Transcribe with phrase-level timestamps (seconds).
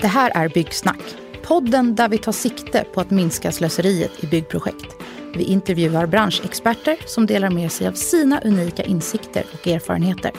[0.00, 4.96] Det här är Byggsnack, podden där vi tar sikte på att minska slöseriet i byggprojekt.
[5.34, 10.32] Vi intervjuar branschexperter som delar med sig av sina unika insikter och erfarenheter.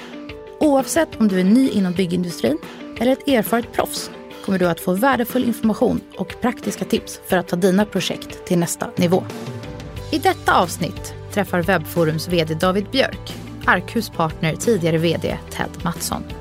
[0.59, 2.57] Oavsett om du är ny inom byggindustrin
[2.99, 4.11] eller ett erfaret proffs
[4.45, 8.59] kommer du att få värdefull information och praktiska tips för att ta dina projekt till
[8.59, 9.23] nästa nivå.
[10.11, 13.33] I detta avsnitt träffar Webforums VD David Björk
[13.65, 16.38] Arkhus partner tidigare VD Ted Mattsson.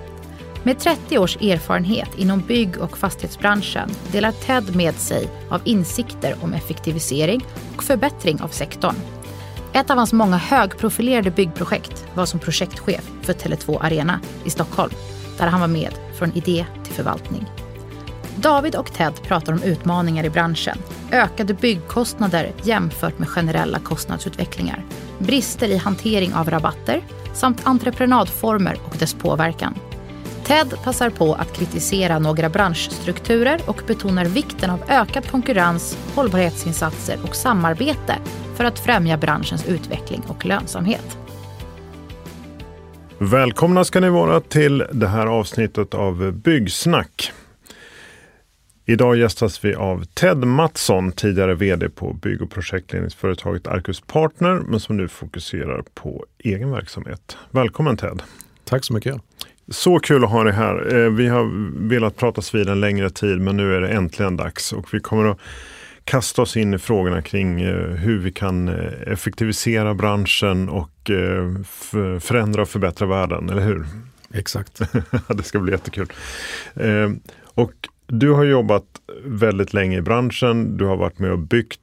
[0.62, 6.52] Med 30 års erfarenhet inom bygg och fastighetsbranschen delar Ted med sig av insikter om
[6.52, 7.45] effektivisering
[7.77, 8.95] och förbättring av sektorn.
[9.73, 14.92] Ett av hans många högprofilerade byggprojekt var som projektchef för Tele2 Arena i Stockholm,
[15.38, 17.46] där han var med från idé till förvaltning.
[18.37, 20.79] David och Ted pratar om utmaningar i branschen,
[21.12, 24.84] ökade byggkostnader jämfört med generella kostnadsutvecklingar,
[25.18, 27.02] brister i hantering av rabatter
[27.34, 29.74] samt entreprenadformer och dess påverkan.
[30.48, 37.37] TED passar på att kritisera några branschstrukturer och betonar vikten av ökad konkurrens, hållbarhetsinsatser och
[37.37, 38.15] samarbete
[38.55, 41.18] för att främja branschens utveckling och lönsamhet.
[43.18, 47.33] Välkomna ska ni vara till det här avsnittet av Byggsnack.
[48.87, 54.80] Idag gästas vi av Ted Mattsson, tidigare VD på bygg och projektledningsföretaget Arcus Partner, men
[54.80, 57.37] som nu fokuserar på egen verksamhet.
[57.51, 58.23] Välkommen Ted!
[58.65, 59.23] Tack så mycket!
[59.71, 60.97] Så kul att ha dig här.
[60.97, 61.51] Eh, vi har
[61.88, 65.31] velat pratas vid en längre tid, men nu är det äntligen dags och vi kommer
[65.31, 65.38] att
[66.05, 70.91] kasta oss in i frågorna kring eh, hur vi kan eh, effektivisera branschen och
[72.21, 73.87] förändra och förbättra världen, eller hur?
[74.34, 74.81] Exakt.
[75.28, 76.06] det ska bli jättekul.
[77.43, 77.72] Och
[78.06, 78.84] du har jobbat
[79.25, 80.77] väldigt länge i branschen.
[80.77, 81.81] Du har varit med och byggt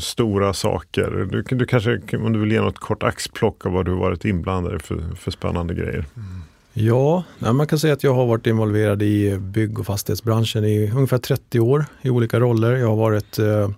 [0.00, 1.28] stora saker.
[1.30, 4.76] Du, du kanske, om du vill ge något kort axplock av vad du varit inblandad
[4.76, 6.04] i för, för spännande grejer.
[6.72, 11.18] Ja, man kan säga att jag har varit involverad i bygg och fastighetsbranschen i ungefär
[11.18, 12.76] 30 år i olika roller.
[12.76, 13.70] Jag har varit eh,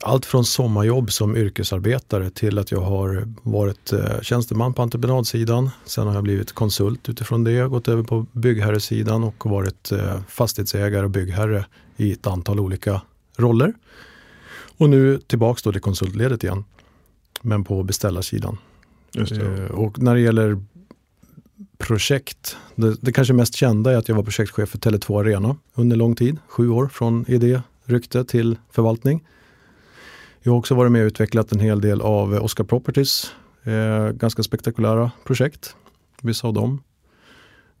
[0.00, 5.70] allt från sommarjobb som yrkesarbetare till att jag har varit eh, tjänsteman på entreprenadsidan.
[5.84, 11.04] Sen har jag blivit konsult utifrån det, gått över på byggherresidan och varit eh, fastighetsägare
[11.04, 11.64] och byggherre
[11.96, 13.00] i ett antal olika
[13.36, 13.74] roller.
[14.78, 16.64] Och nu tillbaks då till konsultledet igen,
[17.42, 18.58] men på beställarsidan.
[19.70, 20.60] Och när det gäller
[21.78, 25.96] projekt, det, det kanske mest kända är att jag var projektchef för Tele2 Arena under
[25.96, 29.24] lång tid, sju år från idé, rykte till förvaltning.
[30.42, 33.32] Jag har också varit med och utvecklat en hel del av Oscar Properties,
[33.64, 35.76] eh, ganska spektakulära projekt,
[36.22, 36.82] vissa av dem.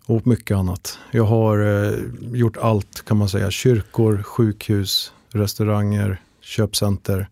[0.06, 0.98] Och mycket annat.
[1.10, 1.98] Jag har eh,
[2.32, 7.28] gjort allt kan man säga, kyrkor, sjukhus, restauranger, köpcenter,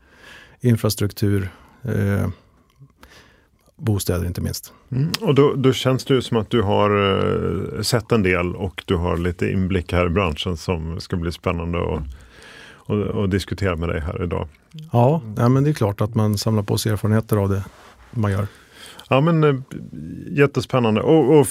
[0.61, 1.51] infrastruktur,
[1.83, 2.29] eh,
[3.77, 4.73] bostäder inte minst.
[4.91, 8.57] Mm, och då, då, känns det ju som att du har uh, sett en del
[8.57, 12.03] och du har lite inblick här i branschen som ska bli spännande att
[12.87, 14.49] och, och diskutera med dig här idag.
[14.93, 17.65] Ja, ja, men det är klart att man samlar på sig erfarenheter av det
[18.11, 18.47] man gör.
[19.09, 19.55] Ja men eh,
[20.31, 21.01] jättespännande.
[21.01, 21.47] Och, och,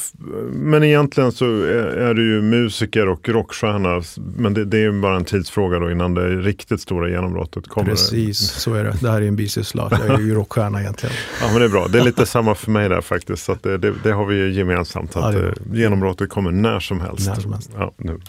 [0.52, 4.02] men egentligen så är, du ju musiker och rockstjärna.
[4.38, 7.90] Men det, det är bara en tidsfråga då innan det riktigt stora genombrottet kommer.
[7.90, 8.96] Precis, så är det.
[9.02, 9.88] Det här är en bisyssla.
[10.08, 11.12] Jag är ju rockstjärna egentlitt.
[11.42, 11.88] Ja men det är bra.
[11.88, 13.44] Det är lite samma för mig där faktiskt.
[13.44, 15.16] Så det, det, det, har vi gemensamt.
[15.16, 17.28] Att ja, eh, genombrottet kommer när som helst.
[17.28, 17.72] När som helst.
[17.78, 18.20] Ja, nu.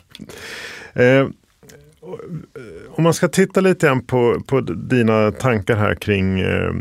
[0.93, 1.29] Eh,
[2.91, 6.73] om man ska titta lite grann på, på dina tankar här kring eh,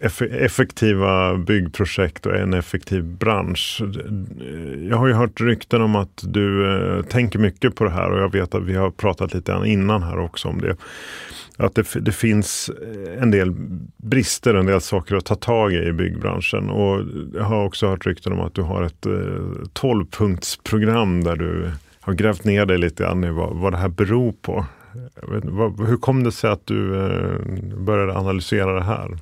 [0.00, 3.82] effektiva byggprojekt och en effektiv bransch.
[4.88, 8.18] Jag har ju hört rykten om att du eh, tänker mycket på det här och
[8.18, 10.76] jag vet att vi har pratat lite innan här också om det.
[11.56, 13.52] Att det, det finns eh, en del
[13.96, 16.70] brister, en del saker att ta tag i i byggbranschen.
[16.70, 19.12] Och jag har också hört rykten om att du har ett eh,
[19.74, 24.32] 12-punktsprogram där du har grävt ner dig lite grann i vad, vad det här beror
[24.32, 24.66] på.
[25.14, 25.44] Vet,
[25.88, 29.18] hur kom det sig att du eh, började analysera det här?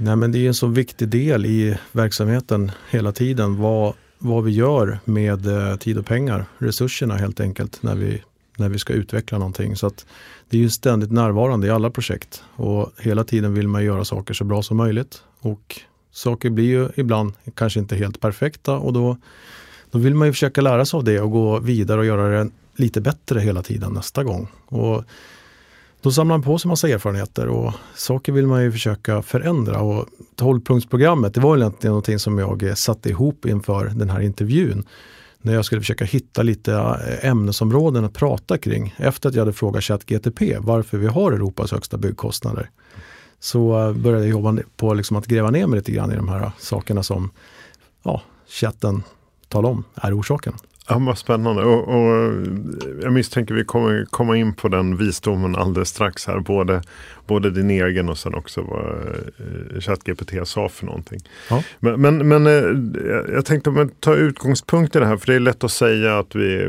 [0.00, 3.56] Nej, men det är en så viktig del i verksamheten hela tiden.
[3.56, 8.22] Vad, vad vi gör med eh, tid och pengar, resurserna helt enkelt, när vi,
[8.56, 9.76] när vi ska utveckla någonting.
[9.76, 10.06] Så att
[10.48, 14.34] det är ju ständigt närvarande i alla projekt och hela tiden vill man göra saker
[14.34, 15.22] så bra som möjligt.
[15.40, 19.16] Och saker blir ju ibland kanske inte helt perfekta och då,
[19.90, 22.50] då vill man ju försöka lära sig av det och gå vidare och göra det
[22.76, 24.48] lite bättre hela tiden nästa gång.
[24.66, 25.04] Och
[26.06, 29.80] då samlar man på sig massa erfarenheter och saker vill man ju försöka förändra.
[29.80, 34.20] Och 12-punktsprogrammet, det var väl egentligen någonting som jag eh, satte ihop inför den här
[34.20, 34.84] intervjun.
[35.38, 38.94] När jag skulle försöka hitta lite eh, ämnesområden att prata kring.
[38.96, 42.70] Efter att jag hade frågat ChatGTP varför vi har Europas högsta byggkostnader.
[43.40, 46.28] Så eh, började jag jobba på liksom att gräva ner mig lite grann i de
[46.28, 47.30] här sakerna som
[48.02, 49.02] ja, chatten
[49.48, 50.54] talar om är orsaken.
[50.88, 51.62] Ja, vad spännande.
[51.62, 52.32] Och, och,
[53.02, 56.38] jag misstänker vi kommer komma in på den visdomen alldeles strax här.
[56.38, 56.82] Både,
[57.26, 58.86] både din egen och sen också vad
[59.74, 61.20] eh, ChatGPT sa för någonting.
[61.50, 61.62] Ja.
[61.80, 65.64] Men, men, men eh, jag tänkte ta utgångspunkt i det här, för det är lätt
[65.64, 66.68] att säga att vi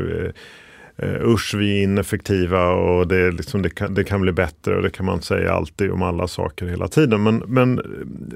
[0.96, 4.82] eh, usch vi är ineffektiva och det, liksom, det, kan, det kan bli bättre och
[4.82, 7.22] det kan man säga alltid om alla saker hela tiden.
[7.22, 7.80] Men, men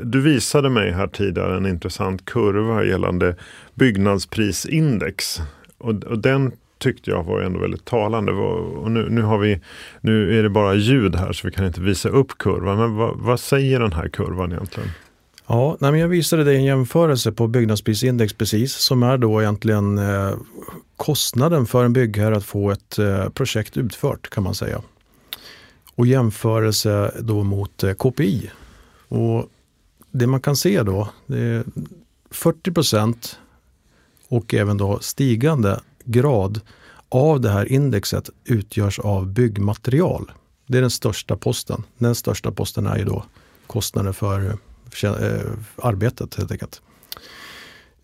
[0.02, 3.36] du visade mig här tidigare en intressant kurva gällande
[3.74, 5.40] byggnadsprisindex.
[5.82, 8.32] Och, och den tyckte jag var ändå väldigt talande.
[8.32, 9.60] Och nu, nu, har vi,
[10.00, 12.78] nu är det bara ljud här så vi kan inte visa upp kurvan.
[12.78, 14.88] Men vad, vad säger den här kurvan egentligen?
[15.46, 19.98] Ja, nej, men jag visade dig en jämförelse på byggnadsprisindex precis som är då egentligen
[19.98, 20.34] eh,
[20.96, 24.80] kostnaden för en byggherre att få ett eh, projekt utfört kan man säga.
[25.94, 28.50] Och jämförelse då mot eh, KPI.
[29.08, 29.48] Och
[30.10, 31.64] det man kan se då, det är
[32.30, 33.38] 40 procent
[34.32, 36.60] och även då stigande grad
[37.08, 40.32] av det här indexet utgörs av byggmaterial.
[40.66, 41.82] Det är den största posten.
[41.98, 43.24] Den största posten är ju då
[43.66, 44.58] kostnaden för,
[44.90, 46.82] för äh, arbetet helt enkelt.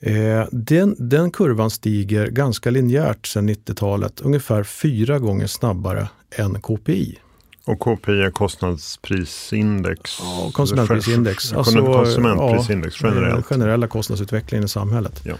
[0.01, 7.19] Eh, den, den, kurvan stiger ganska linjärt sedan 90-talet, ungefär fyra gånger snabbare än KPI.
[7.65, 10.19] Och KPI är kostnadsprisindex?
[10.21, 11.53] Ja, konsumentprisindex.
[11.53, 13.47] Alltså, konsumentprisindex ja, generellt.
[13.47, 15.21] Generella kostnadsutvecklingen i samhället.
[15.25, 15.35] Ja.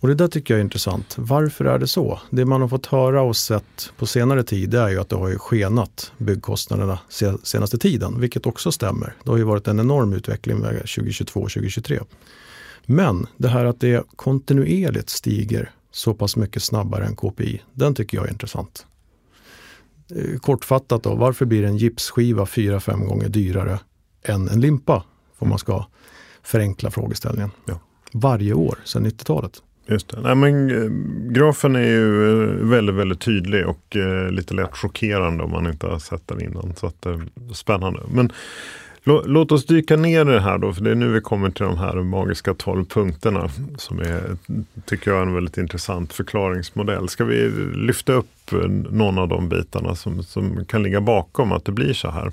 [0.00, 1.14] Och det där tycker jag är intressant.
[1.18, 2.20] Varför är det så?
[2.30, 5.28] Det man har fått höra och sett på senare tid är ju att det har
[5.28, 6.98] ju skenat byggkostnaderna
[7.42, 9.14] senaste tiden, vilket också stämmer.
[9.24, 12.04] Det har ju varit en enorm utveckling 2022-2023.
[12.86, 18.16] Men det här att det kontinuerligt stiger så pass mycket snabbare än KPI, den tycker
[18.16, 18.86] jag är intressant.
[20.10, 23.80] Eh, kortfattat då, varför blir en gipsskiva 4-5 gånger dyrare
[24.22, 25.04] än en limpa?
[25.38, 25.86] Om man ska
[26.42, 27.50] förenkla frågeställningen.
[27.64, 27.80] Ja.
[28.12, 29.62] Varje år sedan 90-talet.
[29.86, 30.20] Just det.
[30.20, 30.90] Nej, men, eh,
[31.32, 35.86] grafen är ju eh, väldigt, väldigt tydlig och eh, lite lätt chockerande om man inte
[35.86, 36.74] har sett den innan.
[36.76, 37.20] Så att, eh,
[37.52, 38.00] spännande.
[38.10, 38.32] Men
[39.24, 41.64] låt oss dyka ner i det här då, för det är nu vi kommer till
[41.64, 44.36] de här magiska 12 punkterna som är,
[44.84, 47.08] tycker jag, en väldigt intressant förklaringsmodell.
[47.08, 48.58] Ska vi lyfta upp eh,
[48.90, 52.32] någon av de bitarna som, som kan ligga bakom att det blir så här?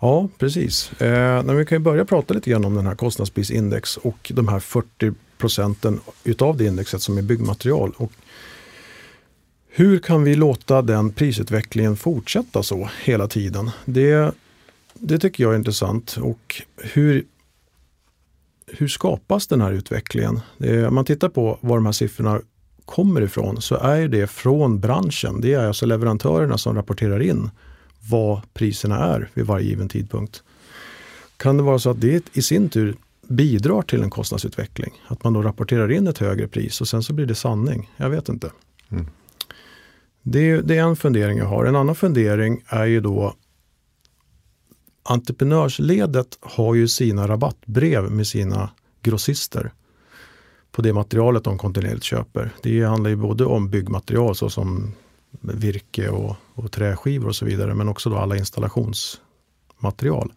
[0.00, 1.00] Ja, precis.
[1.00, 4.60] Eh, vi kan ju börja prata lite grann om den här kostnadsprisindex och de här
[4.60, 7.92] 40 procenten utav det indexet som är byggmaterial.
[7.96, 8.12] Och
[9.68, 13.70] hur kan vi låta den prisutvecklingen fortsätta så hela tiden?
[13.84, 14.34] Det,
[14.94, 16.16] det tycker jag är intressant.
[16.20, 17.24] Och hur,
[18.66, 20.40] hur skapas den här utvecklingen?
[20.58, 22.40] Det, om man tittar på var de här siffrorna
[22.84, 25.40] kommer ifrån så är det från branschen.
[25.40, 27.50] Det är alltså leverantörerna som rapporterar in
[28.10, 30.42] vad priserna är vid varje given tidpunkt.
[31.36, 32.96] Kan det vara så att det i sin tur
[33.30, 35.02] bidrar till en kostnadsutveckling.
[35.06, 37.90] Att man då rapporterar in ett högre pris och sen så blir det sanning.
[37.96, 38.50] Jag vet inte.
[38.88, 39.06] Mm.
[40.22, 41.64] Det, det, är en fundering jag har.
[41.64, 43.34] En annan fundering är ju då
[45.02, 48.70] Entreprenörsledet har ju sina rabattbrev med sina
[49.02, 49.72] grossister
[50.72, 52.50] på det materialet de kontinuerligt köper.
[52.62, 54.92] Det handlar ju både om byggmaterial såsom
[55.40, 60.32] virke och, och träskivor och så vidare men också då alla installationsmaterial.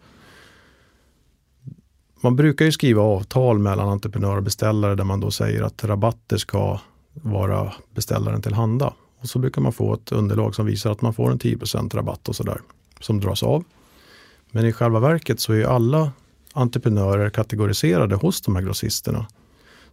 [2.23, 6.37] Man brukar ju skriva avtal mellan entreprenör och beställare där man då säger att rabatter
[6.37, 6.79] ska
[7.13, 8.93] vara beställaren tillhanda.
[9.19, 12.29] Och så brukar man få ett underlag som visar att man får en 10% rabatt
[12.29, 12.61] och sådär
[12.99, 13.63] som dras av.
[14.51, 16.11] Men i själva verket så är alla
[16.53, 19.27] entreprenörer kategoriserade hos de här grossisterna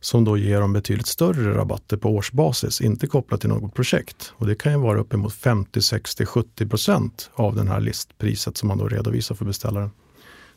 [0.00, 4.32] som då ger dem betydligt större rabatter på årsbasis, inte kopplat till något projekt.
[4.36, 8.68] Och det kan ju vara uppemot 50, 60, 70 procent av den här listpriset som
[8.68, 9.90] man då redovisar för beställaren.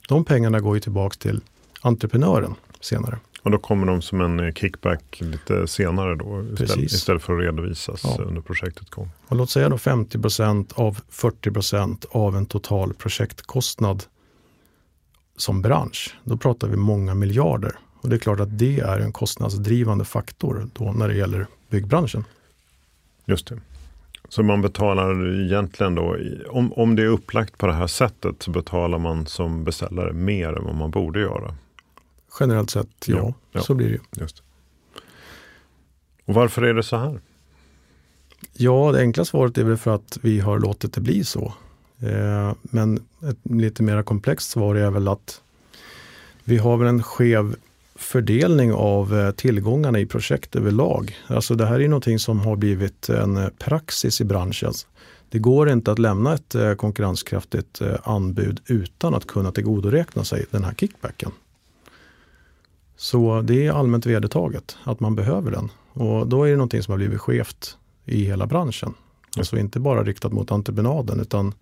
[0.08, 1.42] De pengarna går ju tillbaks till
[1.84, 3.20] entreprenören senare.
[3.44, 7.42] Och då kommer de som en eh, kickback lite senare då istället, istället för att
[7.42, 8.24] redovisas ja.
[8.24, 9.10] under projektet gång.
[9.28, 14.04] Och låt säga då 50% av 40% av en total projektkostnad
[15.38, 16.16] som bransch.
[16.24, 17.72] Då pratar vi många miljarder.
[18.02, 22.26] Och det är klart att det är en kostnadsdrivande faktor då när det gäller byggbranschen.
[23.26, 23.60] Just det.
[24.30, 26.18] Så man betalar egentligen då,
[26.50, 30.54] om, om det är upplagt på det här sättet så betalar man som beställare mer
[30.54, 31.56] än vad man borde göra.
[32.40, 33.16] Generellt sett, ja.
[33.18, 33.62] ja, ja.
[33.62, 34.22] Så blir det ju.
[34.22, 34.44] Just.
[36.26, 37.20] Och varför är det så här?
[38.54, 41.54] Ja, det enkla svaret är väl för att vi har låtit det bli så.
[42.00, 42.98] Eh, men
[43.30, 45.42] ett lite mer komplext svar är väl att
[46.44, 47.56] vi har väl en skev
[47.96, 51.16] fördelning av eh, tillgångarna i projekt överlag.
[51.28, 54.74] Alltså det här är någonting som har blivit en praxis i branschen.
[55.30, 60.64] Det går inte att lämna ett eh, konkurrenskraftigt anbud utan att kunna tillgodoräkna sig den
[60.64, 61.32] här kickbacken.
[63.04, 65.72] Så det är allmänt vedertaget att man behöver den.
[65.94, 68.94] Och då är det någonting som har blivit skevt i hela branschen.
[69.38, 71.54] Alltså inte bara riktat mot entreprenaden utan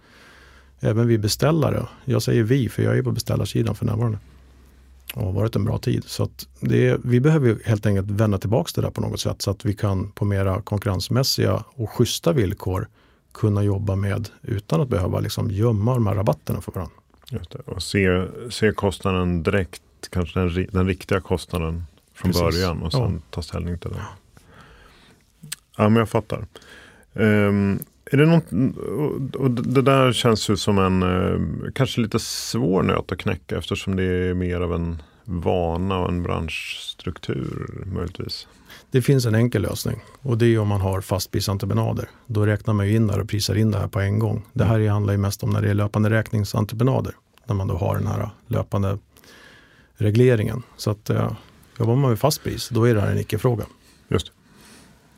[0.79, 1.87] även vi beställare.
[2.05, 4.17] Jag säger vi för jag är på beställarsidan för närvarande.
[5.15, 6.03] Och har varit en bra tid.
[6.07, 6.29] Så
[6.59, 9.73] det, vi behöver helt enkelt vända tillbaka det där på något sätt så att vi
[9.73, 12.87] kan på mera konkurrensmässiga och schyssta villkor
[13.33, 16.95] kunna jobba med utan att behöva liksom gömma de här rabatterna för varandra.
[17.65, 22.41] Och se, se kostnaden direkt, kanske den, den riktiga kostnaden från Precis.
[22.41, 23.21] början och sen ja.
[23.29, 23.99] ta ställning till den.
[25.77, 26.45] Ja, men jag fattar.
[27.13, 32.83] Um, är det något, och det där känns ju som en uh, kanske lite svår
[32.83, 38.47] nöt att knäcka eftersom det är mer av en vana och en branschstruktur möjligtvis.
[38.91, 42.09] Det finns en enkel lösning och det är om man har fastprisentreprenader.
[42.27, 44.45] Då räknar man in där och prisar in det här på en gång.
[44.53, 47.13] Det här handlar ju mest om när det är löpande räkningsentreprenader.
[47.45, 48.97] När man då har den här löpande
[50.01, 50.63] regleringen.
[50.77, 51.31] Så att uh,
[51.79, 53.63] jobbar man med fastpris, då är det här en icke-fråga.
[54.07, 54.31] Just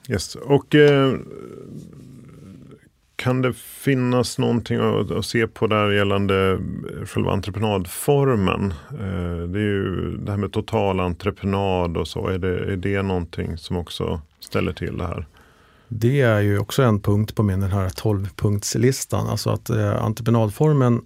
[0.09, 0.35] Yes.
[0.35, 1.13] Och eh,
[3.15, 6.59] kan det finnas någonting att, att, se på där gällande
[7.05, 8.73] själva entreprenadformen?
[8.91, 12.27] Eh, det är ju det här med totalentreprenad och så.
[12.27, 15.27] Är det, är det någonting som också ställer till det här?
[15.87, 19.29] Det är ju också en punkt på min den här 12-punktslistan.
[19.29, 21.01] Alltså att eh, entreprenadformen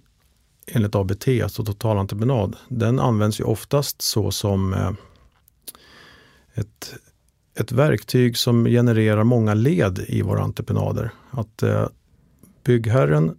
[0.72, 4.90] enligt ABT, alltså totalentreprenad, den används ju oftast så som eh,
[6.54, 6.94] ett
[7.60, 11.10] ett verktyg som genererar många led i våra entreprenader.
[11.30, 11.86] Att eh,
[12.64, 13.38] byggherren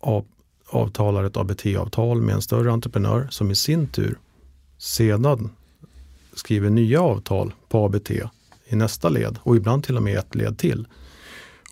[0.00, 0.26] av,
[0.68, 4.18] avtalar ett ABT-avtal med en större entreprenör som i sin tur
[4.78, 5.50] sedan
[6.34, 8.10] skriver nya avtal på ABT
[8.66, 10.88] i nästa led och ibland till och med ett led till.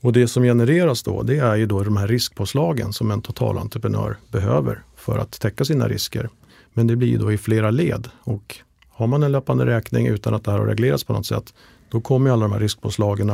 [0.01, 4.17] Och det som genereras då, det är ju då de här riskpåslagen som en totalentreprenör
[4.31, 6.29] behöver för att täcka sina risker.
[6.73, 8.59] Men det blir ju då i flera led och
[8.89, 11.55] har man en löpande räkning utan att det här har reglerats på något sätt,
[11.89, 13.33] då kommer alla de här riskpåslagen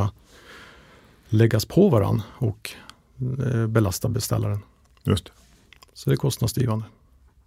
[1.29, 2.71] läggas på varann och
[3.45, 4.59] eh, belasta beställaren.
[5.03, 5.31] Just det.
[5.93, 6.85] Så det är kostnadsdrivande.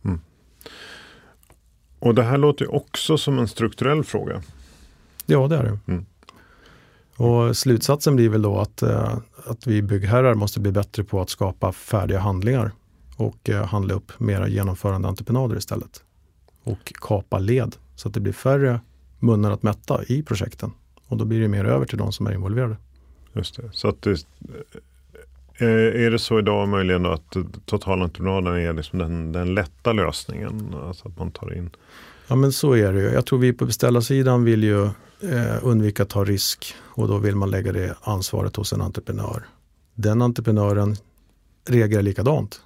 [0.04, 0.20] Mm.
[1.98, 4.42] Och det här låter också som en strukturell fråga.
[5.26, 5.78] Ja, det är det.
[5.92, 6.06] Mm.
[7.16, 11.30] Och slutsatsen blir väl då att, eh, att vi byggherrar måste bli bättre på att
[11.30, 12.72] skapa färdiga handlingar
[13.16, 16.02] och eh, handla upp mera genomförande entreprenader istället.
[16.62, 18.80] Och kapa led så att det blir färre
[19.18, 20.70] munnar att mätta i projekten.
[21.06, 22.76] Och då blir det mer över till de som är involverade.
[23.32, 23.70] Just det.
[23.72, 24.10] Så att det,
[25.58, 30.74] eh, är det så idag möjligen att totalentreprenaden är liksom den, den lätta lösningen?
[30.74, 31.70] Alltså att man tar in
[32.28, 33.06] Ja men så är det ju.
[33.06, 34.84] Jag tror vi på beställarsidan vill ju
[35.20, 39.46] eh, undvika att ta risk och då vill man lägga det ansvaret hos en entreprenör.
[39.94, 40.96] Den entreprenören
[41.68, 42.60] reagerar likadant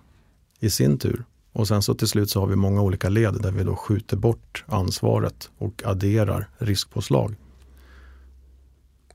[0.61, 1.25] i sin tur.
[1.53, 4.17] Och sen så till slut så har vi många olika led där vi då skjuter
[4.17, 7.35] bort ansvaret och adderar riskpåslag.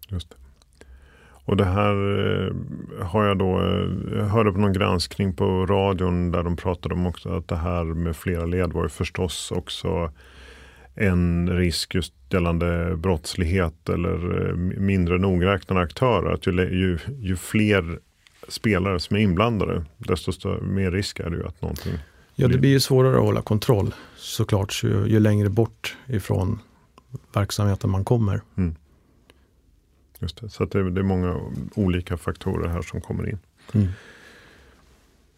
[0.10, 0.36] Just det.
[1.46, 1.96] Och det här
[2.48, 3.62] eh, har jag då,
[4.12, 7.84] jag hörde på någon granskning på radion där de pratade om också att det här
[7.84, 10.12] med flera led var ju förstås också
[10.96, 16.34] en risk just gällande brottslighet eller eh, mindre nogräknade aktörer.
[16.34, 18.00] Att ju, ju, ju fler
[18.48, 21.94] spelare som är inblandade, desto större, mer risk är det ju att någonting
[22.36, 26.60] Ja, det blir ju svårare att hålla kontroll såklart ju, ju längre bort ifrån
[27.34, 28.42] verksamheten man kommer.
[28.56, 28.76] Mm.
[30.20, 30.50] Just det.
[30.50, 31.40] Så det är, det, är många
[31.76, 33.40] olika faktorer här som kommer in.
[33.74, 33.88] Mm.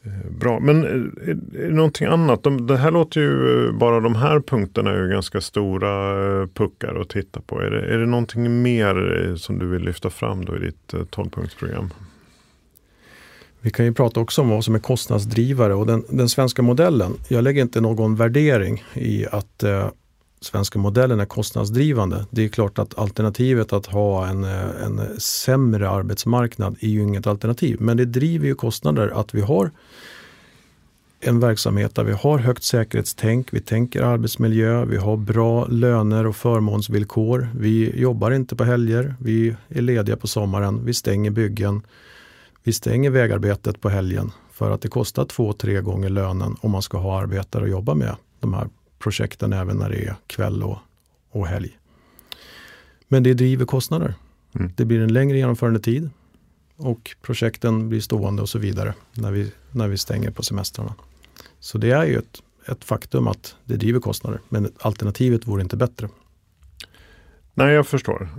[0.04, 2.44] Eh, bra, men är, är det någonting annat?
[2.44, 6.96] De, det här låter ju, bara de här punkterna är ju ganska stora eh, puckar
[6.96, 7.62] att titta på.
[7.62, 10.94] Är det, är det någonting mer eh, som du vill lyfta fram då i ditt
[10.94, 11.90] 12-punktsprogram?
[13.66, 17.14] Vi kan ju prata också om vad som är kostnadsdrivare och den, den svenska modellen.
[17.28, 19.88] Jag lägger inte någon värdering i att eh,
[20.42, 22.26] svenska modellen är kostnadsdrivande.
[22.30, 27.28] Det är klart att alternativet att ha en, eh, en sämre arbetsmarknad är ju inget
[27.28, 27.78] alternativ.
[27.80, 29.72] Men det driver ju kostnader att vi har
[31.20, 36.36] en verksamhet där vi har högt säkerhetstänk, vi tänker arbetsmiljö, vi har bra löner och
[36.36, 37.50] förmånsvillkor.
[37.60, 41.82] Vi jobbar inte på helger, vi är lediga på sommaren, vi stänger byggen,
[42.66, 46.82] vi stänger vägarbetet på helgen för att det kostar två, tre gånger lönen om man
[46.82, 48.68] ska ha arbetare att jobba med de här
[49.00, 50.78] projekten även när det är kväll och,
[51.32, 51.78] och helg.
[53.08, 54.16] Men det driver kostnader.
[54.56, 54.72] Mm.
[54.76, 56.10] Det blir en längre genomförandetid
[56.76, 60.96] och projekten blir stående och så vidare när vi, när vi stänger på semestrarna.
[61.60, 65.78] Så det är ju ett, ett faktum att det driver kostnader, men alternativet vore inte
[65.78, 66.10] bättre.
[67.54, 68.30] Nej, jag förstår.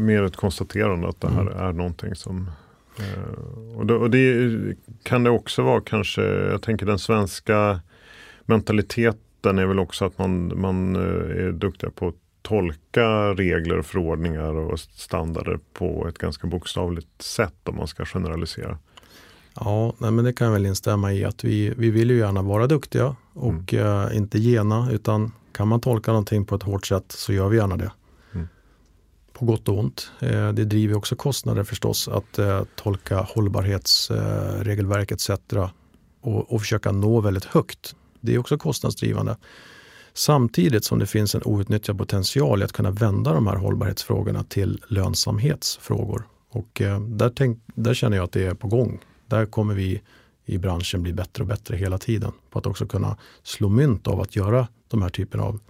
[0.00, 1.58] Mer ett konstaterande att det här mm.
[1.58, 2.50] är någonting som...
[2.98, 7.80] Eh, och, det, och det kan det också vara kanske, jag tänker den svenska
[8.44, 14.54] mentaliteten är väl också att man, man eh, är duktiga på att tolka regler, förordningar
[14.54, 18.78] och standarder på ett ganska bokstavligt sätt om man ska generalisera.
[19.54, 22.42] Ja, nej, men det kan jag väl instämma i att vi, vi vill ju gärna
[22.42, 24.06] vara duktiga och mm.
[24.06, 27.56] eh, inte gena utan kan man tolka någonting på ett hårt sätt så gör vi
[27.56, 27.90] gärna det.
[29.38, 30.10] På gott och ont.
[30.20, 35.30] Eh, det driver också kostnader förstås att eh, tolka hållbarhetsregelverk etc.
[36.20, 37.96] Och, och försöka nå väldigt högt.
[38.20, 39.36] Det är också kostnadsdrivande.
[40.14, 44.82] Samtidigt som det finns en outnyttjad potential i att kunna vända de här hållbarhetsfrågorna till
[44.88, 46.22] lönsamhetsfrågor.
[46.50, 48.98] Och eh, där, tänk, där känner jag att det är på gång.
[49.26, 50.02] Där kommer vi
[50.44, 54.20] i branschen bli bättre och bättre hela tiden på att också kunna slå mynt av
[54.20, 55.60] att göra de här typen av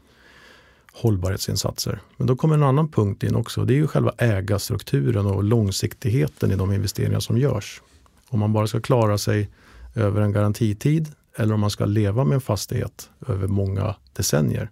[0.96, 2.00] hållbarhetsinsatser.
[2.16, 3.64] Men då kommer en annan punkt in också.
[3.64, 7.82] Det är ju själva ägarstrukturen och långsiktigheten i de investeringar som görs.
[8.28, 9.50] Om man bara ska klara sig
[9.94, 14.70] över en garantitid eller om man ska leva med en fastighet över många decennier.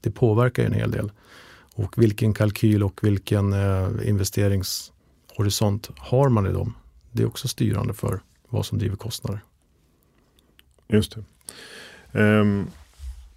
[0.00, 1.12] Det påverkar en hel del.
[1.74, 6.74] Och vilken kalkyl och vilken eh, investeringshorisont har man i dem?
[7.12, 9.40] Det är också styrande för vad som driver kostnader.
[10.88, 11.24] Just det.
[12.20, 12.66] Um,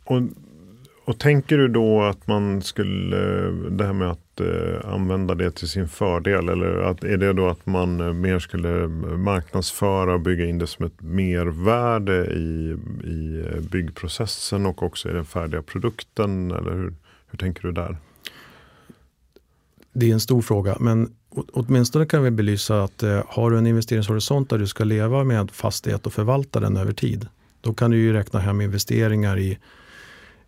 [0.04, 0.22] och,
[1.06, 5.52] och tänker du då att man skulle, eh, det här med att eh, använda det
[5.52, 10.20] till sin fördel eller att, är det då att man eh, mer skulle marknadsföra och
[10.20, 16.52] bygga in det som ett mervärde i, i byggprocessen och också i den färdiga produkten?
[16.52, 16.94] Eller hur,
[17.28, 17.98] hur tänker du där?
[19.94, 21.10] Det är en stor fråga men
[21.52, 25.52] åtminstone kan vi belysa att eh, har du en investeringshorisont där du ska leva med
[25.52, 27.28] fastighet och förvalta den över tid.
[27.62, 29.58] Då kan du ju räkna hem investeringar i,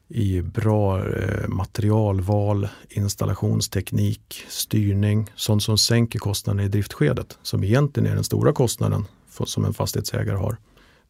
[0.08, 5.32] i bra eh, materialval, installationsteknik, styrning.
[5.36, 7.38] Sånt som sänker kostnaden i driftskedet.
[7.42, 10.58] Som egentligen är den stora kostnaden för, som en fastighetsägare har.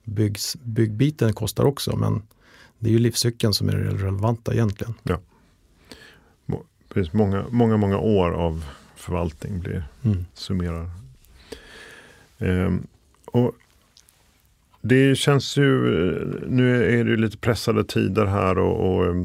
[0.04, 2.22] Byggs, byggbiten kostar också men
[2.80, 4.94] det är ju livscykeln som är det relevanta egentligen.
[5.04, 5.20] Ja.
[6.89, 10.25] Precis, många, många, många år av förvaltning blir mm.
[10.34, 10.89] summerar.
[12.38, 12.88] Ehm,
[13.25, 13.56] och
[14.81, 15.63] det känns ju,
[16.47, 19.15] nu är det ju lite pressade tider här och, och,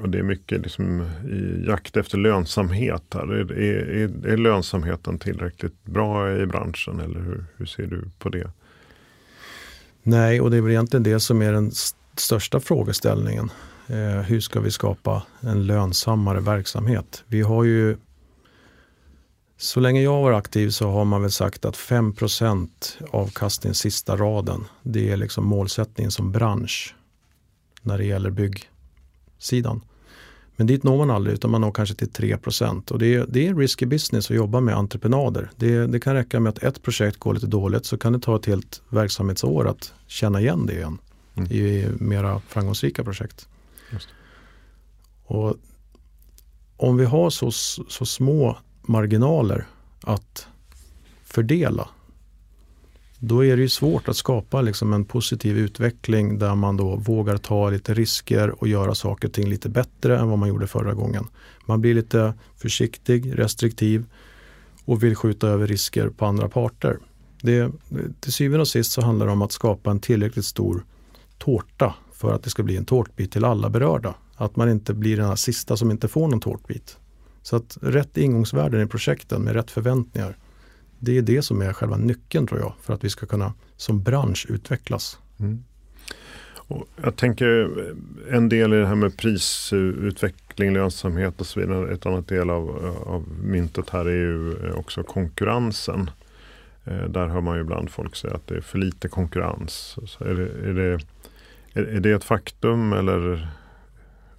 [0.00, 3.02] och det är mycket liksom i jakt efter lönsamhet.
[3.14, 3.32] Här.
[3.32, 8.50] Är, är, är lönsamheten tillräckligt bra i branschen eller hur, hur ser du på det?
[10.02, 11.70] Nej, och det är väl egentligen det som är den
[12.16, 13.50] största frågeställningen.
[13.88, 17.24] Eh, hur ska vi skapa en lönsammare verksamhet?
[17.26, 17.96] Vi har ju
[19.60, 22.68] så länge jag var aktiv så har man väl sagt att 5%
[23.10, 24.64] avkastning sista raden.
[24.82, 26.94] Det är liksom målsättningen som bransch
[27.82, 29.80] när det gäller byggsidan.
[30.56, 33.46] Men dit når man aldrig utan man når kanske till 3% och det är, det
[33.46, 35.50] är risky business att jobba med entreprenader.
[35.56, 38.36] Det, det, kan räcka med att ett projekt går lite dåligt så kan det ta
[38.36, 40.98] ett helt verksamhetsår att känna igen det igen
[41.34, 41.52] mm.
[41.52, 43.48] i mera framgångsrika projekt.
[45.24, 45.56] Och
[46.76, 47.50] om vi har så,
[47.88, 49.66] så små marginaler
[50.00, 50.46] att
[51.24, 51.88] fördela.
[53.18, 57.36] Då är det ju svårt att skapa liksom en positiv utveckling där man då vågar
[57.36, 60.94] ta lite risker och göra saker och ting lite bättre än vad man gjorde förra
[60.94, 61.26] gången.
[61.66, 64.04] Man blir lite försiktig, restriktiv
[64.84, 66.98] och vill skjuta över risker på andra parter.
[67.42, 67.72] Det,
[68.20, 70.84] till syvende och sist så handlar det om att skapa en tillräckligt stor
[71.38, 74.14] tårta för att det ska bli en tårtbit till alla berörda.
[74.36, 76.98] Att man inte blir den här sista som inte får någon tårtbit.
[77.42, 80.36] Så att rätt ingångsvärden i projekten med rätt förväntningar.
[80.98, 84.02] Det är det som är själva nyckeln tror jag för att vi ska kunna som
[84.02, 85.18] bransch utvecklas.
[85.38, 85.64] Mm.
[86.70, 87.70] Och jag tänker
[88.30, 91.94] en del i det här med prisutveckling, lönsamhet och så vidare.
[91.94, 96.10] Ett annat del av, av myntet här är ju också konkurrensen.
[96.84, 99.98] Eh, där hör man ju ibland folk säga att det är för lite konkurrens.
[100.06, 100.98] Så är, det, är,
[101.74, 103.48] det, är, det ett faktum eller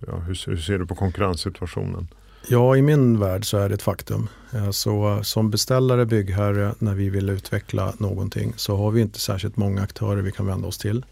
[0.07, 2.07] ja, hur, hur ser du på konkurrenssituationen?
[2.47, 4.29] Ja, i min värld så är det ett faktum.
[4.53, 9.19] Eh, så eh, som beställare, byggherre, när vi vill utveckla någonting så har vi inte
[9.19, 11.05] särskilt många aktörer vi kan vända oss till.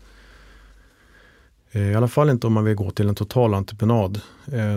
[1.71, 4.21] Eh, I alla fall inte om man vill gå till en totalentreprenad.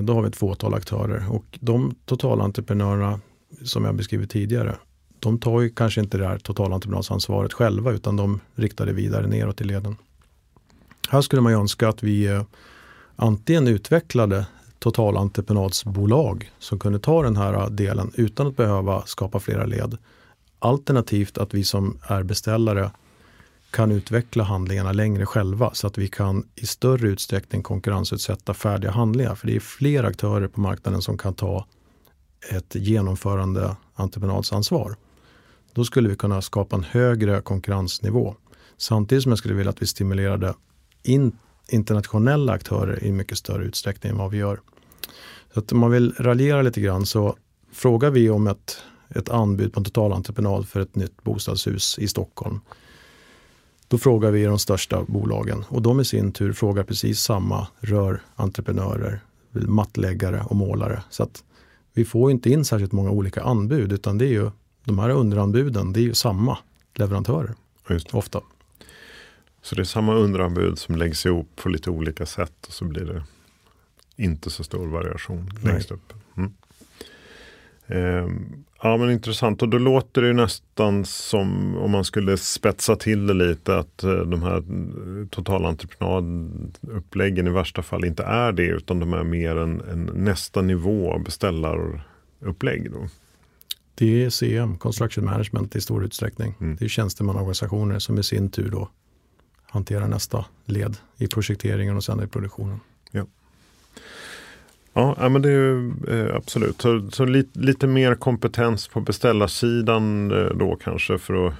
[0.03, 3.21] Då har vi ett fåtal aktörer och de totalentreprenörerna
[3.65, 4.77] som jag beskrivit tidigare,
[5.19, 9.61] de tar ju kanske inte det här totalentreprenadsansvaret själva utan de riktar det vidare neråt
[9.61, 9.97] i leden.
[11.09, 12.45] Här skulle man ju önska att vi
[13.17, 14.47] antingen utvecklade
[14.83, 19.99] totalentreprenadsbolag som kunde ta den här delen utan att behöva skapa flera led.
[20.59, 22.91] Alternativt att vi som är beställare
[23.71, 29.35] kan utveckla handlingarna längre själva så att vi kan i större utsträckning konkurrensutsätta färdiga handlingar.
[29.35, 31.67] För det är fler aktörer på marknaden som kan ta
[32.51, 34.97] ett genomförande entreprenadsansvar.
[35.73, 38.35] Då skulle vi kunna skapa en högre konkurrensnivå.
[38.77, 40.55] Samtidigt som jag skulle vilja att vi stimulerade
[41.03, 44.61] in internationella aktörer i mycket större utsträckning än vad vi gör.
[45.55, 47.37] Så att om man vill raljera lite grann så
[47.73, 52.61] frågar vi om ett, ett anbud på en totalentreprenad för ett nytt bostadshus i Stockholm.
[53.89, 59.21] Då frågar vi de största bolagen och de i sin tur frågar precis samma rörentreprenörer,
[59.51, 61.03] mattläggare och målare.
[61.11, 61.45] Så att
[61.93, 64.51] vi får inte in särskilt många olika anbud utan det är ju
[64.85, 66.59] de här underanbuden, det är ju samma
[66.95, 67.55] leverantörer
[68.13, 68.41] ofta.
[69.63, 73.05] Så det är samma underanbud som läggs ihop på lite olika sätt och så blir
[73.05, 73.23] det
[74.17, 75.73] inte så stor variation Nej.
[75.73, 76.13] längst upp.
[76.37, 76.53] Mm.
[77.87, 78.27] Eh,
[78.83, 83.35] ja men intressant och då låter det nästan som om man skulle spetsa till det
[83.35, 84.65] lite att eh, de här
[85.27, 91.19] totalentreprenaduppläggen i värsta fall inte är det utan de är mer en, en nästa nivå
[91.19, 92.93] beställarupplägg.
[92.93, 93.09] Då.
[93.95, 96.55] Det är CM, Construction Management i stor utsträckning.
[96.61, 96.77] Mm.
[96.77, 98.89] Det är tjänstemannaorganisationer som i sin tur då
[99.65, 102.81] hanterar nästa led i projekteringen och sen i produktionen.
[103.11, 103.27] Ja.
[104.95, 106.81] Ja, men det är eh, absolut.
[106.81, 111.53] Så, så lite, lite, mer kompetens på beställarsidan eh, då kanske för att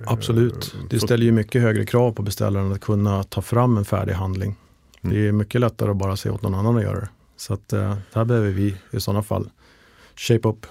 [0.00, 0.74] eh, Absolut.
[0.90, 4.56] Det ställer ju mycket högre krav på beställaren att kunna ta fram en färdig handling.
[5.02, 5.16] Mm.
[5.16, 7.08] Det är mycket lättare att bara se åt någon annan att göra det.
[7.36, 9.50] Så att, eh, här behöver vi i sådana fall
[10.16, 10.66] shape up.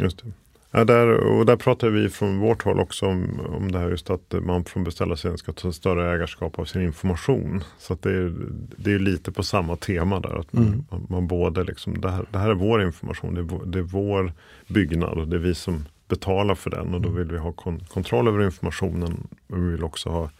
[0.00, 0.32] Just det.
[0.72, 4.10] Ja, där, och där pratar vi från vårt håll också om, om det här just
[4.10, 7.64] att man från beställarsidan ska ta större ägarskap av sin information.
[7.78, 8.32] Så det, är,
[8.76, 10.40] det är lite på samma tema där.
[10.40, 10.84] Att man, mm.
[10.90, 13.78] man, man både liksom, det här, det här är vår information, det är vår, det
[13.78, 14.32] är vår
[14.68, 16.94] byggnad och det är vi som betalar för den.
[16.94, 17.18] Och då mm.
[17.18, 19.28] vill vi ha kon kontroll över informationen.
[19.48, 20.30] Och vi vill också ha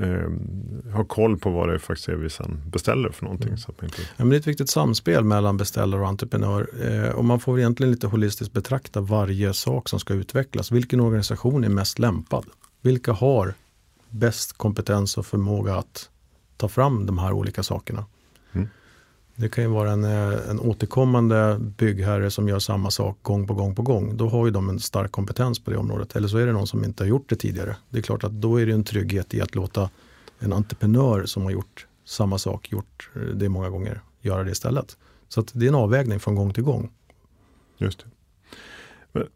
[0.00, 3.48] eh, ha koll på vad det faktiskt är vi sen beställer för någonting.
[3.48, 3.58] Mm.
[3.58, 4.02] Så att inte...
[4.02, 6.68] ja, men det är ett viktigt samspel mellan beställare och entreprenör.
[6.82, 10.72] Eh, och man får egentligen lite holistiskt betrakta varje sak som ska utvecklas.
[10.72, 12.44] Vilken organisation är mest lämpad?
[12.82, 13.54] Vilka har
[14.08, 16.10] bäst kompetens och förmåga att
[16.56, 18.04] ta fram de här olika sakerna?
[19.40, 23.54] Det kan ju vara en, eh, en återkommande byggherre som gör samma sak gång på
[23.54, 24.16] gång på gång.
[24.16, 26.16] Då har ju de en stark kompetens på det området.
[26.16, 27.76] Eller så är det någon som inte har gjort det tidigare.
[27.88, 29.90] Det är klart att då är det en trygghet i att låta
[30.38, 34.96] en entreprenör som har gjort samma sak, gjort eh, det många gånger, göra det istället.
[35.28, 36.90] Så det är en avvägning från gång till gång.
[37.78, 38.06] Just det.
[39.12, 39.26] Men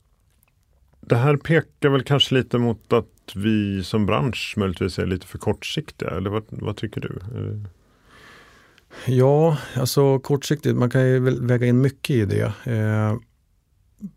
[1.01, 5.39] det här pekar väl kanske lite mot att vi som bransch möjligtvis är lite för
[5.39, 6.11] kortsiktiga.
[6.11, 7.21] Eller vad, vad tycker du?
[9.07, 12.53] Ja, alltså kortsiktigt, man kan ju väga in mycket i det.
[12.65, 13.17] Eh,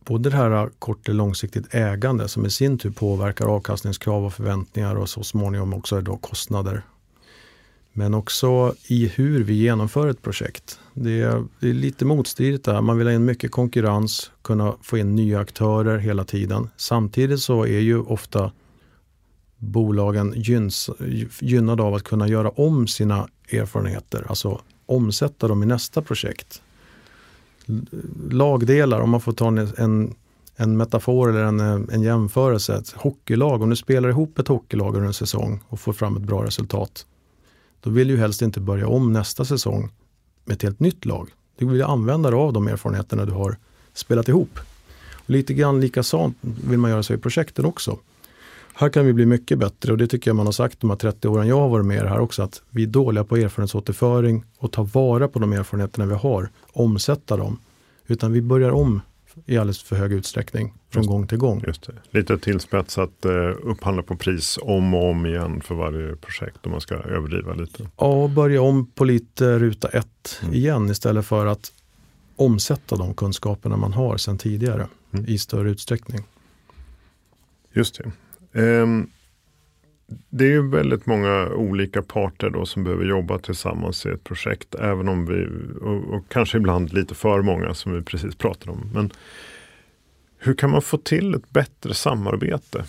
[0.05, 4.95] både det här kort och långsiktigt ägande som i sin tur påverkar avkastningskrav och förväntningar
[4.95, 6.81] och så småningom också då kostnader.
[7.93, 10.79] Men också i hur vi genomför ett projekt.
[10.93, 12.81] Det är, det är lite motstridigt där.
[12.81, 16.69] Man vill ha in mycket konkurrens, kunna få in nya aktörer hela tiden.
[16.77, 18.51] Samtidigt så är ju ofta
[19.57, 20.89] bolagen gynns,
[21.39, 26.61] gynnade av att kunna göra om sina erfarenheter, alltså omsätta dem i nästa projekt.
[28.29, 30.15] Lagdelar, om man får ta en,
[30.55, 32.75] en metafor eller en, en jämförelse.
[32.75, 36.23] Ett hockeylag, om du spelar ihop ett hockeylag under en säsong och får fram ett
[36.23, 37.05] bra resultat.
[37.81, 39.91] Då vill du helst inte börja om nästa säsong
[40.45, 41.29] med ett helt nytt lag.
[41.57, 43.57] Du vill använda dig av de erfarenheterna du har
[43.93, 44.59] spelat ihop.
[45.13, 47.99] Och lite grann likaså vill man göra sig i projekten också.
[48.79, 50.97] Här kan vi bli mycket bättre och det tycker jag man har sagt de här
[50.97, 54.71] 30 åren jag har varit med här också att vi är dåliga på erfarenhetsåterföring och
[54.71, 57.59] ta vara på de erfarenheterna vi har, omsätta dem.
[58.07, 59.01] Utan vi börjar om
[59.45, 61.63] i alldeles för hög utsträckning från just, gång till gång.
[62.11, 66.81] Lite tillspetsat uh, upphandla på pris om och om igen för varje projekt om man
[66.81, 67.89] ska överdriva lite.
[67.97, 70.53] Ja, börja om på lite ruta ett mm.
[70.53, 71.71] igen istället för att
[72.35, 75.25] omsätta de kunskaperna man har sedan tidigare mm.
[75.27, 76.23] i större utsträckning.
[77.73, 78.11] Just det.
[78.57, 79.09] Ehm,
[80.29, 84.75] det är ju väldigt många olika parter då som behöver jobba tillsammans i ett projekt.
[84.75, 85.47] Även om vi,
[85.81, 88.89] och, och, kanske ibland lite för många som vi precis pratade om.
[88.93, 89.11] Men
[90.37, 92.85] hur kan man få till ett bättre samarbete?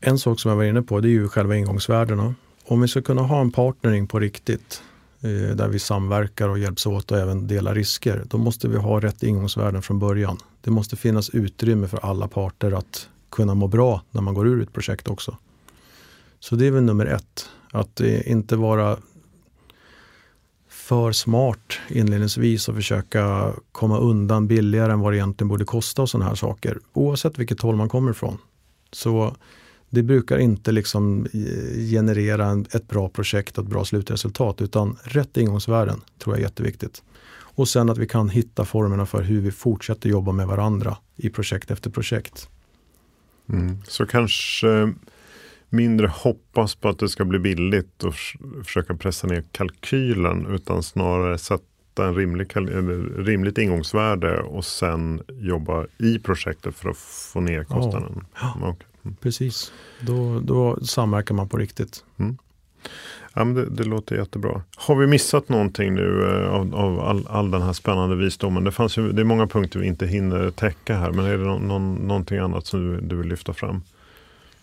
[0.00, 2.34] En sak som jag var inne på det är ju själva ingångsvärdena.
[2.64, 4.82] Om vi ska kunna ha en partnering på riktigt
[5.20, 8.22] eh, där vi samverkar och hjälps åt och även delar risker.
[8.26, 10.38] Då måste vi ha rätt ingångsvärden från början.
[10.66, 14.62] Det måste finnas utrymme för alla parter att kunna må bra när man går ur
[14.62, 15.36] ett projekt också.
[16.40, 17.48] Så det är väl nummer ett.
[17.72, 18.98] Att inte vara
[20.68, 26.10] för smart inledningsvis och försöka komma undan billigare än vad det egentligen borde kosta och
[26.10, 26.78] sådana här saker.
[26.92, 28.38] Oavsett vilket håll man kommer ifrån.
[28.92, 29.36] Så
[29.90, 35.36] det brukar inte liksom eh, generera ett bra projekt och ett bra slutresultat utan rätt
[35.36, 37.02] ingångsvärden tror jag är jätteviktigt.
[37.56, 41.30] Och sen att vi kan hitta formerna för hur vi fortsätter jobba med varandra i
[41.30, 42.48] projekt efter projekt.
[43.48, 43.78] Mm.
[43.84, 44.94] Så kanske
[45.68, 48.14] mindre hoppas på att det ska bli billigt och
[48.64, 52.52] försöka pressa ner kalkylen utan snarare sätta en rimlig,
[53.16, 56.96] rimligt ingångsvärde och sen jobba i projektet för att
[57.32, 58.24] få ner kostnaden.
[58.40, 58.54] Ja.
[58.56, 58.86] Okay.
[59.04, 59.16] Mm.
[59.16, 62.04] Precis, då, då samverkar man på riktigt.
[62.16, 62.38] Mm.
[63.36, 64.62] Ja, men det, det, låter jättebra.
[64.76, 68.64] Har vi missat någonting nu eh, av, av all, all, den här spännande visdomen?
[68.64, 71.44] Det, fanns ju, det är många punkter vi inte hinner täcka här, men är det
[71.44, 73.82] no, någon, någonting annat som du, du vill lyfta fram?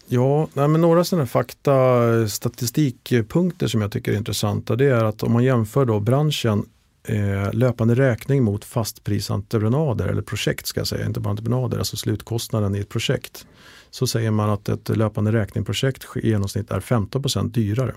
[0.07, 5.23] Ja, nej, men några sådana fakta statistikpunkter som jag tycker är intressanta det är att
[5.23, 6.65] om man jämför då branschen
[7.03, 12.75] eh, löpande räkning mot fastprisentreprenader eller projekt ska jag säga, inte bara entreprenader, alltså slutkostnaden
[12.75, 13.47] i ett projekt.
[13.89, 17.93] Så säger man att ett löpande räkningprojekt i genomsnitt är 15% dyrare.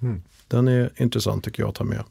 [0.00, 0.22] Mm.
[0.48, 2.04] Den är intressant tycker jag att ta med.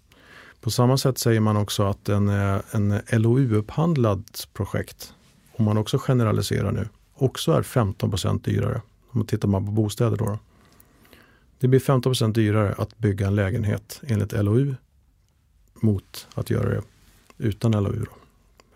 [0.62, 5.14] På samma sätt säger man också att en, en LOU-upphandlat projekt,
[5.52, 8.82] om man också generaliserar nu, också är 15% dyrare.
[9.10, 10.40] Om tittar man på bostäder då, då.
[11.60, 14.76] Det blir 15% dyrare att bygga en lägenhet enligt LOU
[15.74, 16.82] mot att göra det
[17.38, 18.18] utan LOU då,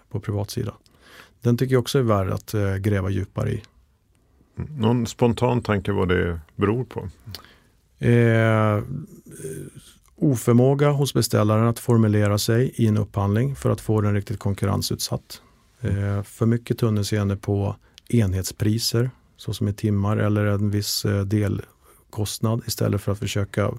[0.10, 0.74] på privat sida.
[1.42, 3.64] Den tycker jag också är värd att eh, gräva djupare i.
[4.56, 7.10] Någon spontan tanke vad det beror på?
[8.00, 8.84] Eh,
[10.16, 15.42] oförmåga hos beställaren att formulera sig i en upphandling för att få den riktigt konkurrensutsatt.
[15.82, 17.76] Eh, för mycket tunnelseende på
[18.10, 23.72] enhetspriser såsom i timmar eller en viss eh, delkostnad istället för att försöka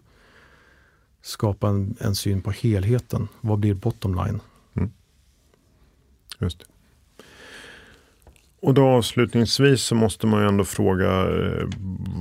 [1.23, 3.29] skapa en, en syn på helheten.
[3.41, 4.41] Vad blir bottom line?
[4.75, 4.91] Mm.
[6.39, 6.65] Just det.
[8.63, 11.69] Och då avslutningsvis så måste man ju ändå fråga, eh,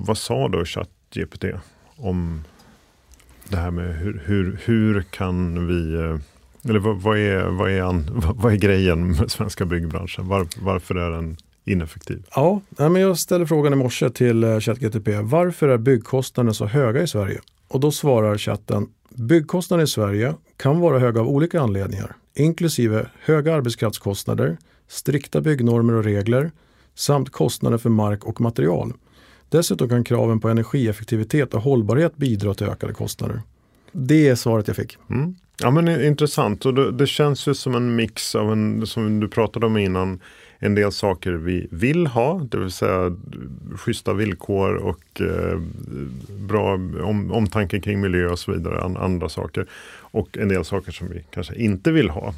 [0.05, 1.45] vad sa då ChatGPT
[1.99, 2.43] om
[3.49, 6.17] det här med hur, hur, hur kan vi eh,
[6.69, 10.27] eller vad, vad, är, vad, är an, vad är grejen med svenska byggbranschen?
[10.27, 12.25] Var, varför är den ineffektiv?
[12.35, 15.21] Ja, men jag ställde frågan i morse till eh, ChatGTP.
[15.21, 17.39] Varför är byggkostnaderna så höga i Sverige?
[17.67, 23.55] Och då svarar chatten Byggkostnaderna i Sverige kan vara höga av olika anledningar, inklusive höga
[23.55, 24.57] arbetskraftskostnader,
[24.87, 26.51] strikta byggnormer och regler
[26.95, 28.93] samt kostnader för mark och material.
[29.49, 33.41] Dessutom kan kraven på energieffektivitet och hållbarhet bidra till ökade kostnader.
[33.91, 34.97] Det är svaret jag fick.
[35.09, 35.35] Mm.
[35.61, 39.27] Ja men Intressant och det, det, känns ju som en mix av en, som du
[39.27, 40.19] pratade om innan,
[40.59, 43.17] en del saker vi vill ha, det vill säga
[43.75, 45.59] schyssta villkor och eh,
[46.29, 49.67] bra om, omtanke kring miljö och så vidare, an, andra saker.
[49.99, 52.33] Och en del saker som vi kanske inte vill ha.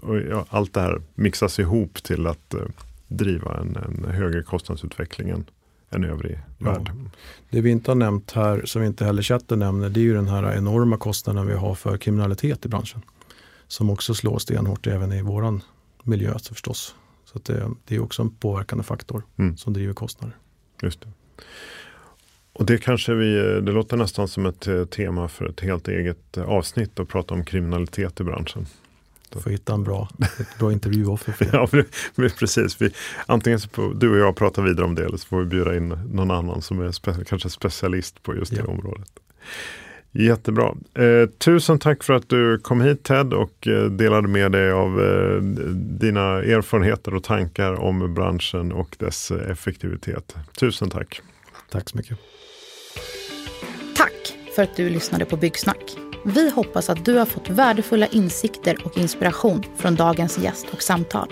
[0.00, 2.60] Och, ja, allt det här mixas ihop till att eh,
[3.08, 5.44] driva en, en högre kostnadsutveckling än,
[5.90, 6.72] än övrig ja.
[6.72, 6.90] värld.
[7.50, 10.28] Det vi inte har nämnt här, som inte heller chatten nämner, det är ju den
[10.28, 13.02] här enorma kostnaden vi har för kriminalitet i branschen.
[13.66, 15.62] Som också slår stenhårt även i våran
[16.02, 16.94] miljö förstås.
[17.24, 19.56] Så det, det, är också en påverkande faktor mm.
[19.56, 20.36] som driver kostnader.
[20.82, 21.08] Just det.
[22.52, 26.36] Och det kanske vi, det låter nästan som ett eh, tema för ett helt eget
[26.36, 28.66] eh, avsnitt att prata om kriminalitet i branschen.
[29.34, 30.08] Får hitta en bra,
[30.40, 31.50] ett bra intervjuoffer för det.
[32.22, 32.82] ja, precis.
[32.82, 32.90] Vi,
[33.26, 35.76] antingen så får du och jag prata vidare om det eller så får vi bjuda
[35.76, 38.62] in någon annan som är spe, kanske specialist på just ja.
[38.62, 39.08] det området.
[40.12, 40.74] Jättebra.
[40.94, 45.00] Eh, tusen tack för att du kom hit Ted och eh, delade med dig av
[45.00, 45.42] eh,
[45.74, 50.36] dina erfarenheter och tankar om branschen och dess eh, effektivitet.
[50.60, 51.20] Tusen tack.
[51.70, 52.18] Tack så mycket.
[53.96, 56.07] Tack för att du lyssnade på Byggsnack.
[56.24, 61.28] Vi hoppas att du har fått värdefulla insikter och inspiration från dagens gäst och samtal.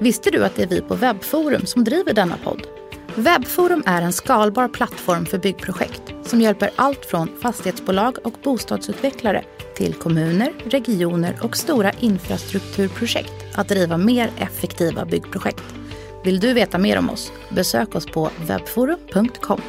[0.00, 2.66] Visste du att det är vi på Webforum som driver denna podd?
[3.14, 9.44] Webforum är en skalbar plattform för byggprojekt som hjälper allt från fastighetsbolag och bostadsutvecklare
[9.76, 15.64] till kommuner, regioner och stora infrastrukturprojekt att driva mer effektiva byggprojekt.
[16.24, 17.32] Vill du veta mer om oss?
[17.50, 19.60] Besök oss på webforum.com.